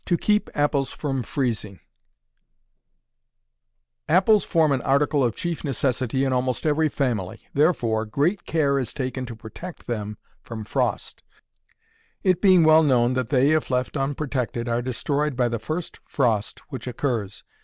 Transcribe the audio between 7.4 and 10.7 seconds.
therefore, great care is taken to protect them from